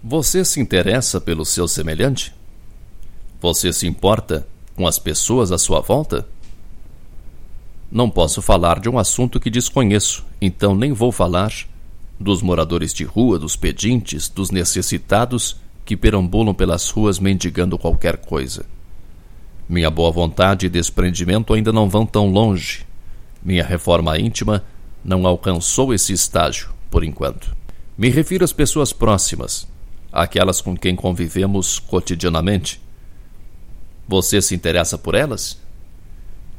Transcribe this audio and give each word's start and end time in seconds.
Você 0.00 0.44
se 0.44 0.60
interessa 0.60 1.20
pelo 1.20 1.44
seu 1.44 1.66
semelhante? 1.66 2.32
Você 3.40 3.72
se 3.72 3.88
importa 3.88 4.46
com 4.76 4.86
as 4.86 5.00
pessoas 5.00 5.50
à 5.50 5.58
sua 5.58 5.80
volta? 5.80 6.30
Não 7.92 8.08
posso 8.08 8.40
falar 8.40 8.80
de 8.80 8.88
um 8.88 8.98
assunto 8.98 9.38
que 9.38 9.50
desconheço, 9.50 10.24
então 10.40 10.74
nem 10.74 10.94
vou 10.94 11.12
falar 11.12 11.52
dos 12.18 12.40
moradores 12.40 12.94
de 12.94 13.04
rua, 13.04 13.38
dos 13.38 13.54
pedintes, 13.54 14.30
dos 14.30 14.50
necessitados 14.50 15.58
que 15.84 15.94
perambulam 15.94 16.54
pelas 16.54 16.88
ruas 16.88 17.18
mendigando 17.18 17.76
qualquer 17.76 18.16
coisa. 18.16 18.64
Minha 19.68 19.90
boa 19.90 20.10
vontade 20.10 20.64
e 20.64 20.70
desprendimento 20.70 21.52
ainda 21.52 21.70
não 21.70 21.86
vão 21.86 22.06
tão 22.06 22.30
longe. 22.30 22.86
Minha 23.42 23.62
reforma 23.62 24.18
íntima 24.18 24.64
não 25.04 25.26
alcançou 25.26 25.92
esse 25.92 26.14
estágio, 26.14 26.70
por 26.90 27.04
enquanto. 27.04 27.54
Me 27.98 28.08
refiro 28.08 28.42
às 28.42 28.54
pessoas 28.54 28.90
próximas, 28.90 29.68
aquelas 30.10 30.62
com 30.62 30.74
quem 30.74 30.96
convivemos 30.96 31.78
cotidianamente. 31.78 32.80
Você 34.08 34.40
se 34.40 34.54
interessa 34.54 34.96
por 34.96 35.14
elas? 35.14 35.60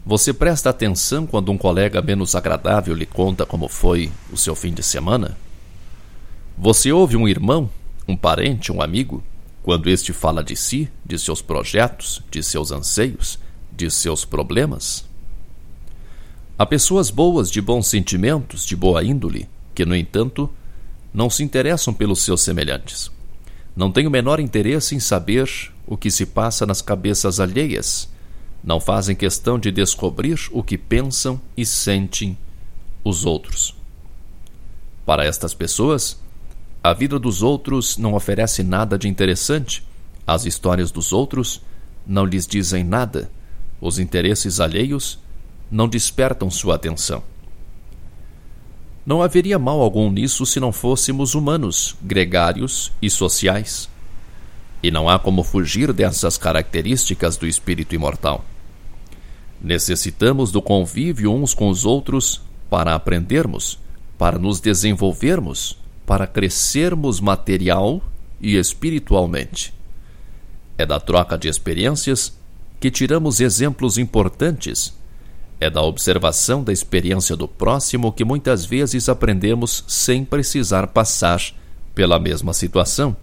Você 0.06 0.34
presta 0.34 0.70
atenção 0.70 1.26
quando 1.26 1.50
um 1.50 1.58
colega 1.58 2.02
menos 2.02 2.36
agradável 2.36 2.94
lhe 2.94 3.06
conta 3.06 3.46
como 3.46 3.70
foi 3.70 4.12
o 4.30 4.36
seu 4.36 4.54
fim 4.54 4.74
de 4.74 4.84
semana? 4.84 5.38
Você 6.58 6.92
ouve 6.92 7.16
um 7.16 7.26
irmão, 7.26 7.70
um 8.06 8.16
parente, 8.16 8.70
um 8.70 8.82
amigo, 8.82 9.24
quando 9.64 9.90
este 9.90 10.12
fala 10.12 10.44
de 10.44 10.58
si, 10.58 10.90
de 11.06 11.18
seus 11.18 11.42
projetos, 11.42 12.22
de 12.30 12.44
seus 12.44 12.70
anseios, 12.70 13.40
de 13.72 13.90
seus 13.90 14.26
problemas? 14.26 15.06
Há 16.60 16.66
pessoas 16.66 17.10
boas, 17.10 17.50
de 17.50 17.62
bons 17.62 17.88
sentimentos, 17.88 18.66
de 18.66 18.76
boa 18.76 19.06
índole, 19.06 19.48
que, 19.74 19.86
no 19.86 19.96
entanto, 19.96 20.50
não 21.14 21.30
se 21.30 21.44
interessam 21.44 21.94
pelos 21.94 22.22
seus 22.22 22.42
semelhantes. 22.42 23.10
Não 23.74 23.90
têm 23.90 24.06
o 24.06 24.12
menor 24.12 24.42
interesse 24.42 24.96
em 24.96 25.00
saber 25.00 25.50
o 25.88 25.96
que 25.96 26.12
se 26.12 26.26
passa 26.26 26.66
nas 26.66 26.82
cabeças 26.82 27.40
alheias 27.40 28.12
não 28.64 28.80
fazem 28.80 29.16
questão 29.16 29.60
de 29.60 29.72
descobrir 29.72 30.40
o 30.52 30.64
que 30.64 30.78
pensam 30.78 31.40
e 31.58 31.66
sentem 31.66 32.38
os 33.04 33.26
outros. 33.26 33.76
Para 35.06 35.26
estas 35.26 35.54
pessoas, 35.54 36.18
a 36.82 36.94
vida 36.94 37.20
dos 37.20 37.42
outros 37.42 37.98
não 37.98 38.14
oferece 38.14 38.64
nada 38.64 38.98
de 38.98 39.08
interessante, 39.08 39.84
as 40.26 40.46
histórias 40.46 40.92
dos 40.92 41.12
outros 41.12 41.62
não 42.08 42.26
lhes 42.26 42.48
dizem 42.48 42.84
nada, 42.84 43.30
os 43.82 44.00
interesses 44.00 44.62
alheios 44.62 45.20
não 45.70 45.88
despertam 45.88 46.50
sua 46.50 46.76
atenção. 46.76 47.22
Não 49.06 49.22
haveria 49.22 49.60
mal 49.60 49.82
algum 49.82 50.10
nisso 50.10 50.46
se 50.46 50.62
não 50.62 50.72
fôssemos 50.72 51.36
humanos, 51.36 51.96
gregários 52.02 52.94
e 53.02 53.10
sociais. 53.10 53.90
E 54.82 54.90
não 54.90 55.10
há 55.10 55.20
como 55.20 55.44
fugir 55.44 55.92
dessas 55.92 56.38
características 56.38 57.36
do 57.36 57.46
espírito 57.46 57.94
imortal. 57.94 58.46
Necessitamos 59.64 60.52
do 60.52 60.62
convívio 60.62 61.32
uns 61.32 61.54
com 61.54 61.70
os 61.70 61.86
outros 61.86 62.42
para 62.70 62.94
aprendermos, 62.94 63.80
para 64.18 64.38
nos 64.38 64.60
desenvolvermos, 64.60 65.78
para 66.06 66.28
crescermos 66.28 67.22
material 67.22 68.04
e 68.42 68.58
espiritualmente. 68.58 69.74
É 70.78 70.86
da 70.86 71.00
troca 71.00 71.38
de 71.38 71.48
experiências 71.48 72.38
que 72.78 72.92
tiramos 72.92 73.40
exemplos 73.40 73.98
importantes. 73.98 74.94
É 75.62 75.70
da 75.70 75.82
observação 75.82 76.62
da 76.62 76.74
experiência 76.74 77.38
do 77.38 77.48
próximo 77.48 78.12
que 78.12 78.26
muitas 78.26 78.66
vezes 78.66 79.08
aprendemos 79.08 79.86
sem 79.88 80.26
precisar 80.26 80.88
passar 80.88 81.42
pela 81.96 82.20
mesma 82.20 82.54
situação. 82.54 83.16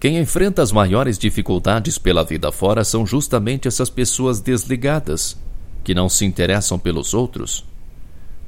Quem 0.00 0.16
enfrenta 0.16 0.62
as 0.62 0.72
maiores 0.72 1.18
dificuldades 1.18 1.98
pela 1.98 2.24
vida 2.24 2.50
fora 2.50 2.82
são 2.84 3.04
justamente 3.04 3.68
essas 3.68 3.90
pessoas 3.90 4.40
desligadas, 4.40 5.36
que 5.84 5.94
não 5.94 6.08
se 6.08 6.24
interessam 6.24 6.78
pelos 6.78 7.12
outros. 7.12 7.66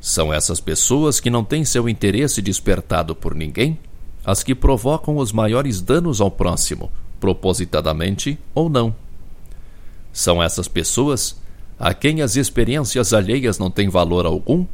São 0.01 0.33
essas 0.33 0.61
pessoas 0.61 1.21
que 1.21 1.29
não 1.29 1.45
têm 1.45 1.63
seu 1.63 1.91
interesse 1.91 2.41
despertado 2.41 3.15
por 3.15 3.35
ninguém, 3.35 3.79
as 4.25 4.43
que 4.43 4.55
provocam 4.55 5.19
os 5.19 5.31
maiores 5.31 5.83
danos 5.83 6.23
ao 6.23 6.31
próximo, 6.31 6.91
propositadamente 7.21 8.39
ou 8.55 8.71
não. 8.71 8.97
São 10.11 10.43
essas 10.43 10.69
pessoas 10.69 11.37
a 11.79 11.93
quem 11.93 12.23
as 12.23 12.35
experiências 12.35 13.13
alheias 13.13 13.59
não 13.59 13.71
têm 13.71 13.91
valor 13.91 14.25
algum, 14.25 14.65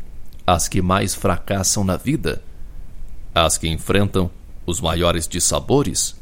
as 0.47 0.69
que 0.69 0.81
mais 0.81 1.13
fracassam 1.13 1.83
na 1.83 1.97
vida, 1.97 2.41
as 3.35 3.59
que 3.59 3.67
enfrentam 3.67 4.31
os 4.65 4.81
maiores 4.81 5.27
dissabores 5.27 6.17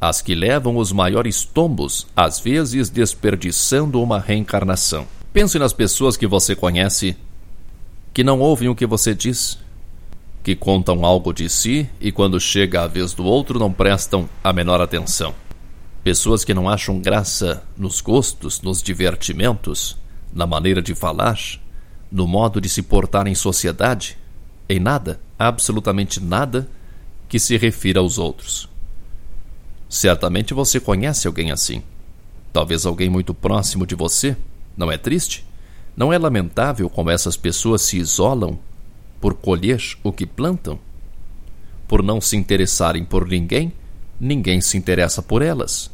as 0.00 0.22
que 0.22 0.34
levam 0.34 0.76
os 0.76 0.92
maiores 0.92 1.44
tombos, 1.44 2.06
às 2.14 2.38
vezes 2.38 2.88
desperdiçando 2.88 4.00
uma 4.00 4.20
reencarnação. 4.20 5.06
Pense 5.32 5.58
nas 5.58 5.72
pessoas 5.72 6.16
que 6.16 6.26
você 6.26 6.54
conhece 6.54 7.16
que 8.14 8.24
não 8.24 8.40
ouvem 8.40 8.68
o 8.68 8.74
que 8.74 8.86
você 8.86 9.14
diz, 9.14 9.58
que 10.42 10.54
contam 10.54 11.04
algo 11.04 11.32
de 11.32 11.48
si 11.48 11.88
e 12.00 12.10
quando 12.10 12.40
chega 12.40 12.82
a 12.82 12.86
vez 12.86 13.12
do 13.12 13.24
outro 13.24 13.58
não 13.58 13.72
prestam 13.72 14.28
a 14.42 14.52
menor 14.52 14.80
atenção. 14.80 15.34
Pessoas 16.02 16.44
que 16.44 16.54
não 16.54 16.68
acham 16.68 17.00
graça 17.00 17.62
nos 17.76 18.00
gostos, 18.00 18.62
nos 18.62 18.82
divertimentos, 18.82 19.96
na 20.32 20.46
maneira 20.46 20.80
de 20.80 20.94
falar, 20.94 21.38
no 22.10 22.26
modo 22.26 22.60
de 22.60 22.68
se 22.68 22.82
portar 22.82 23.26
em 23.26 23.34
sociedade, 23.34 24.16
em 24.68 24.78
nada, 24.78 25.20
absolutamente 25.38 26.20
nada 26.20 26.68
que 27.28 27.38
se 27.38 27.56
refira 27.56 28.00
aos 28.00 28.16
outros. 28.16 28.68
Certamente 29.88 30.52
você 30.52 30.78
conhece 30.78 31.26
alguém 31.26 31.50
assim. 31.50 31.82
Talvez 32.52 32.84
alguém 32.84 33.08
muito 33.08 33.32
próximo 33.32 33.86
de 33.86 33.94
você. 33.94 34.36
Não 34.76 34.92
é 34.92 34.98
triste? 34.98 35.46
Não 35.96 36.12
é 36.12 36.18
lamentável 36.18 36.88
como 36.88 37.10
essas 37.10 37.36
pessoas 37.36 37.82
se 37.82 37.96
isolam 37.96 38.58
por 39.20 39.34
colher 39.34 39.82
o 40.02 40.12
que 40.12 40.26
plantam? 40.26 40.78
Por 41.86 42.02
não 42.02 42.20
se 42.20 42.36
interessarem 42.36 43.04
por 43.04 43.26
ninguém, 43.26 43.72
ninguém 44.20 44.60
se 44.60 44.76
interessa 44.76 45.22
por 45.22 45.42
elas. 45.42 45.90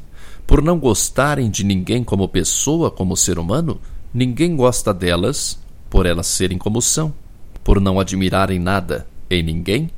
Por 0.47 0.60
não 0.60 0.78
gostarem 0.78 1.50
de 1.50 1.65
ninguém 1.65 2.04
como 2.04 2.28
pessoa, 2.28 2.91
como 2.91 3.16
ser 3.16 3.38
humano, 3.38 3.81
ninguém 4.12 4.56
gosta 4.56 4.93
delas 4.93 5.59
por 5.88 6.04
elas 6.04 6.27
serem 6.27 6.59
como 6.59 6.83
são. 6.83 7.15
Por 7.62 7.81
não 7.81 7.99
admirarem 7.99 8.59
nada 8.59 9.06
em 9.31 9.43
ninguém, 9.43 9.88